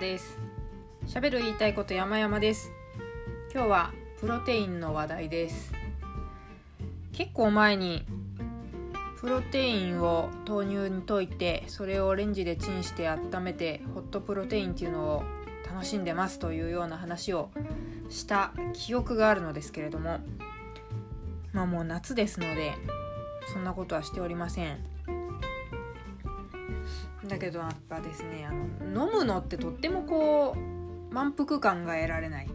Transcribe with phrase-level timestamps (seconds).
[0.00, 0.38] です。
[1.06, 2.72] 喋る言いたいこと山々です。
[3.52, 5.74] 今日はプロテインの話題です。
[7.12, 8.06] 結構前に
[9.20, 15.22] プロテインを豆乳に溶いてそれをレンジでチンして温めてホットプロテインっていうのを
[15.70, 17.50] 楽しんでますというような話を
[18.08, 20.20] した記憶があるのですけれども
[21.52, 22.72] まあもう夏ですので
[23.52, 24.78] そんなことはしておりません。
[27.30, 28.52] だけどやっぱですねあ
[28.84, 32.50] の飲むのってとってもこう満腹感が得られない。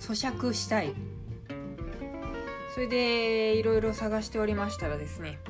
[0.00, 0.94] 咀嚼したい。
[2.74, 5.40] それでいろいろ探しておりましたらですね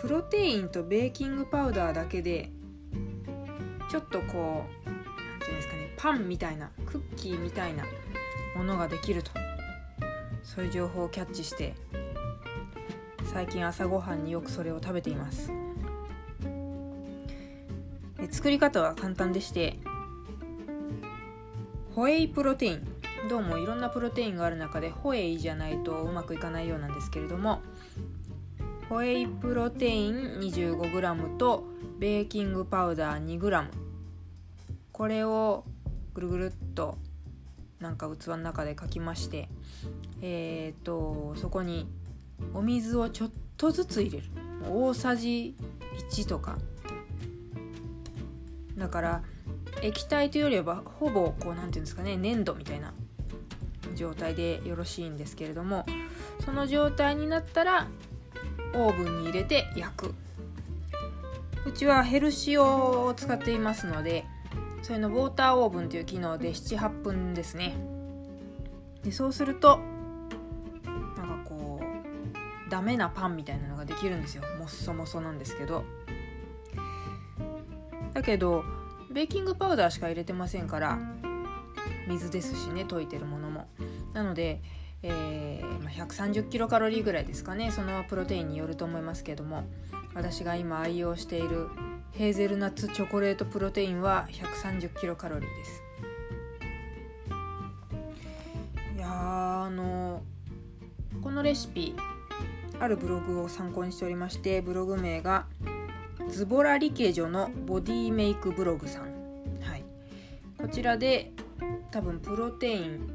[0.00, 2.50] プロテインとベーキングパウダーだけで
[3.90, 5.00] ちょっとこう何
[5.40, 7.84] て言うんですかねパンみたいなクッキーみたいな
[8.56, 9.32] ものができると。
[10.42, 11.74] そういう情報をキャッチして
[13.24, 15.50] 最近朝ごはんによくそれを食べています。
[18.30, 19.78] 作り方は簡単でして
[21.94, 22.96] ホエイプロテイン。
[23.28, 27.60] どうもいろんなプロテインがある中でホエイじゃないとうまくいかないようなんですけれども
[28.88, 31.64] ホエイプロテイン 25g と
[31.98, 33.66] ベーキングパウダー 2g
[34.92, 35.64] これを
[36.14, 36.98] ぐるぐるっと
[37.80, 39.48] なんか器の中でかきまして
[40.22, 41.88] えっ、ー、とそこに
[42.54, 44.24] お水をちょっとずつ入れる。
[44.70, 45.56] 大さじ
[46.10, 46.58] 1とか。
[48.76, 49.22] だから
[49.82, 52.92] 液体というよりはほぼこう何て言うんですかね粘土みたいな
[53.94, 55.86] 状態でよろしいんですけれども
[56.44, 57.88] その状態になったら
[58.74, 60.14] オーブンに入れて焼く。
[61.64, 64.24] うちはヘルシオを使っていますので
[64.82, 67.74] それのウォーターオーブンという機能で78分ですね。
[69.02, 69.80] でそうすると
[71.16, 74.42] なんかこうダメなパンみたいなのができるんですよ。
[74.58, 75.84] もっそもそなんですけど。
[78.16, 78.64] だけど
[79.10, 80.98] ベーキングパウダーしか入れてませんから
[82.08, 83.66] 水ですしね溶いてるものも。
[84.14, 84.62] なので
[85.02, 89.64] えー、130キロカロリーぐらいですかねそのプロテインによると思いますけども
[90.14, 91.68] 私が今愛用している
[92.12, 95.82] ヘーゼルナッツチョコレートプロテインは130キロカロリーです。
[98.96, 100.22] いやあの
[101.22, 101.94] このレシピ
[102.80, 105.46] あるブログを参考にしておりましてブログ名が
[106.36, 109.04] ズボラリケジョのボディメイクブログさん、
[109.62, 109.82] はい、
[110.58, 111.32] こちらで
[111.90, 113.08] 多分プロテイン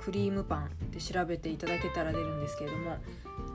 [0.00, 2.98] クリームパンで調べていただけたら出るんですけれども、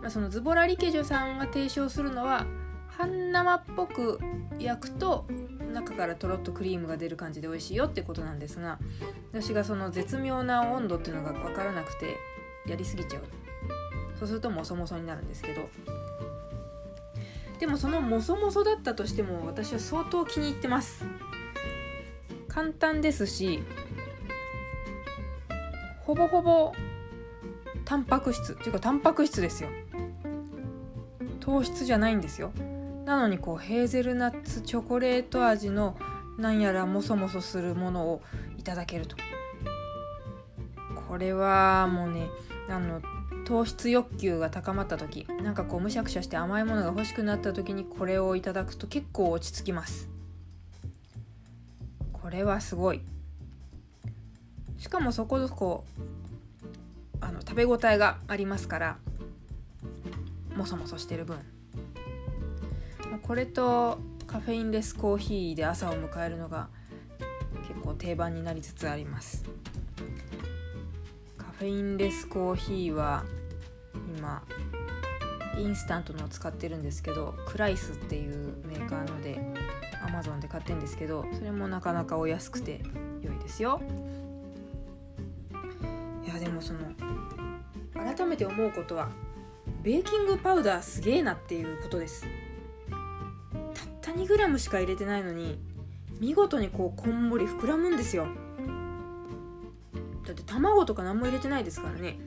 [0.02, 2.46] まあ、そのズボラリケジョさんが提唱するのは
[2.88, 4.22] 半生っぽく
[4.58, 5.26] 焼くと
[5.74, 8.80] 中からとろっとクリームが出る感じで美味しいよってことなんですが
[9.34, 12.16] 私がその絶妙な温度っていうのが分からなくて
[12.66, 13.24] やりすぎちゃう。
[14.18, 15.68] そうするともそもそになるんですけど
[17.64, 21.06] でもそのもそもそだったとしても私は相当気に入ってます。
[22.50, 23.64] 簡単ですし
[26.02, 26.74] ほぼほぼ
[27.86, 29.70] タンパク質っていうかタンパク質ですよ。
[31.40, 32.52] 糖質じゃないんですよ。
[33.06, 35.96] なのにこうヘーゼルナッツチョコレート味の
[36.38, 38.22] なんやらもそもそするものを
[38.58, 39.16] いただけると。
[41.08, 42.28] これはもうね
[42.68, 43.02] あの
[43.46, 50.10] 糖質欲求が高まった時なんかこうむしゃくしゃして甘いものが欲しくなった時にこれをいただくと結構落ち着きます。
[52.12, 53.02] これはすごい。
[54.78, 55.84] しかもそこそこ
[57.22, 58.98] あの食べ応えがありますから
[60.56, 61.38] もそもそしてる分。
[63.22, 66.70] これとカフェインレスコーヒーで朝を迎えるのが
[67.68, 69.44] 結構定番になりつつあります。
[71.60, 73.24] フェインレスコーヒーは
[74.18, 74.44] 今
[75.58, 79.40] インスタントのを使ってるんですけどクライスっていうメーカーので
[80.08, 82.82] Amazon で買ってるんですけどそれもなかなかお安くて
[83.22, 83.82] 良いですよ。
[86.26, 86.80] いやでもその
[87.94, 89.10] 改めて思うことは
[89.84, 92.26] ベーキングパウダーすげえなっていうことです。
[93.74, 95.60] たった 2g しか入れてないのに
[96.20, 98.28] 見事にこうこんもり膨らむんですよ。
[100.26, 102.18] だって卵とか何も入れてないですからね。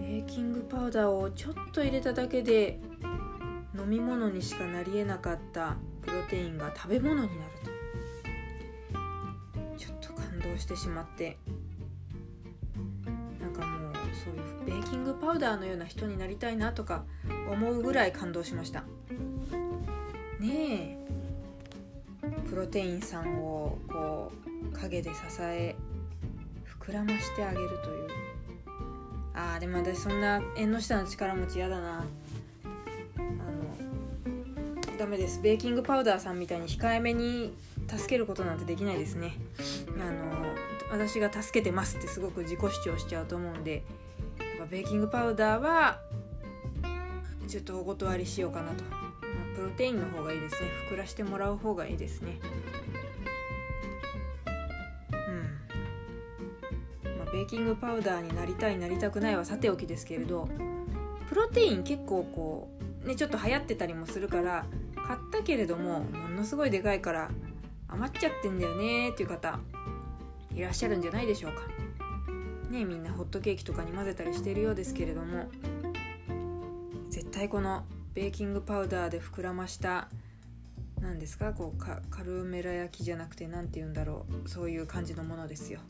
[0.00, 2.78] ベーキングパウダーをちょっと入れただけで
[3.74, 7.72] 飲み物にしかなりえなかったプロテインが食べ物になると。
[9.78, 11.38] ちょっと感動してしまって。
[13.40, 17.04] なんかもうそういうベーキングパウダーのような人になりたいなとか
[17.50, 18.84] 思うぐらい感動しました。
[20.38, 21.01] ねえ。
[22.52, 24.30] プロテインさんをこ
[24.74, 25.74] う陰で支え
[26.80, 28.08] 膨らましてあげるという。
[29.32, 32.00] あーでも私そんな縁の下の力持ち嫌だな。
[32.00, 32.02] あ
[34.84, 35.40] のダメです。
[35.40, 37.54] ベーキングパウダーさんみたいに控えめに
[37.88, 39.32] 助けることなんてできないですね。
[39.98, 40.54] あの
[40.90, 43.82] 私が助けてますってすごく自己主張しちゃうと思うんで
[44.38, 46.00] やっぱベーキングパウダーは
[47.48, 48.84] ちょっとお断りしようかなと、
[49.54, 50.68] プロテインの方がいいですね。
[50.90, 52.38] 膨らしてもらう方がいいですね。
[55.12, 57.18] うん。
[57.18, 60.48] まあ、ベーキングパウダーになりたいなりたくないはさておきですけれど
[61.28, 62.68] プロテイン結構こ
[63.04, 64.66] うねちょっと流行ってたりもするから
[65.06, 67.30] 買ったけれどもものすごいでかいから
[67.88, 69.58] 余っちゃってんだよねっていう方
[70.54, 71.62] いらっしゃるんじゃないでしょうか。
[72.70, 75.50] ねみんなホットケーキとかに混ぜたりしてるようですけれども
[77.10, 80.08] 絶対このベーキングパウダーで膨らました
[81.00, 81.54] 何ですか？
[81.54, 84.48] こうカルメラ焼きじゃなくて何て言うんだろう？
[84.48, 85.80] そういう感じのものですよ。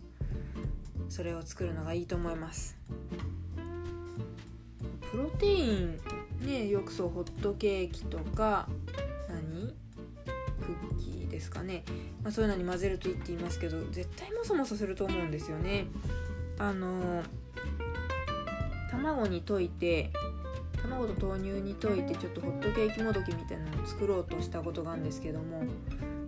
[1.08, 2.78] それを作るのがいいと思います。
[5.10, 6.00] プロテイン
[6.46, 8.68] ねよくそうホットケーキとか
[9.28, 9.74] 何？
[10.62, 11.82] クッキーですかね、
[12.22, 15.86] まあ、そういうのに混ぜるといいって言いますけど絶対もそもそすると思うんですよね。
[16.58, 17.24] あの
[18.92, 20.12] 卵に溶いて
[20.82, 25.62] 卵と豆乳に溶いてちょっとホットケーキもどきみたいなのを作ろうとしたことがあるんですけども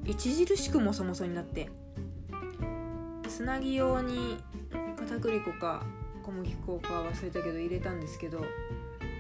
[0.08, 1.70] 著しくもそもそになって
[3.28, 4.38] つなぎ用に
[4.96, 5.84] 片栗粉か
[6.22, 8.44] 小麦粉か忘れたけど入れたんですけど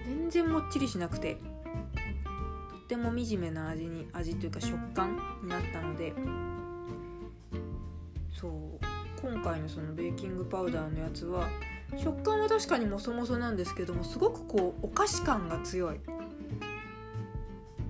[0.06, 6.12] 全然もっちりしなくてとっても惨めな味に味というか食感になったので
[8.32, 8.50] そう
[9.20, 11.48] 今回のそのベーキングパウダーのやつは
[11.96, 16.00] 食感は確かにもそもそなんですけどもすごくこうお菓子感が強い。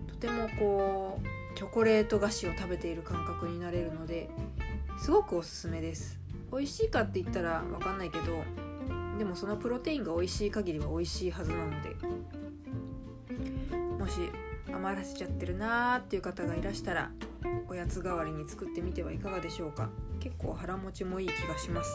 [0.09, 4.31] とてもこうチョコレート菓子を食べている感覚になれるので
[4.99, 6.19] すごくおすすめです。
[6.51, 8.25] 美味しいかって言ったら分かんないけど
[9.19, 11.97] でもそのプロテインが美味しい限りは美味しいはずなので
[13.99, 14.21] もし
[14.73, 17.11] 余らせちゃってるなーっていう方がいらしたら
[17.69, 19.89] おやつ代わりに作ってみてはいかがでしょうか。
[20.21, 21.91] 結構腹持ちもいい気がします。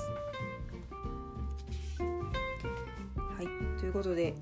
[3.89, 4.35] いうことで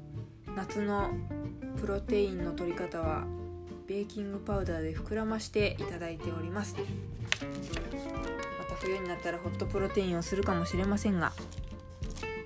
[0.56, 1.10] 夏の
[1.80, 3.26] プロテインの取り方は
[3.88, 6.76] ベーキングパウダーで膨らましていただいております。
[6.76, 11.32] また冬になったらホットプロテインをするかもしれませんが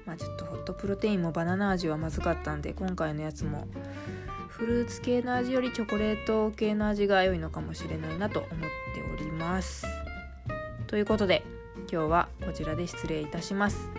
[0.05, 3.67] まあちょっとホットプロテインもバナナ味はまずかったんで今回のやつも
[4.47, 9.87] フルーツ系の味よりチョコレート系の味が良いのかもしれないなと思っております。
[10.85, 11.41] ということで
[11.91, 13.89] 今日はこちらで失礼いたします。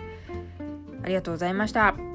[1.03, 2.12] ありがとうございました。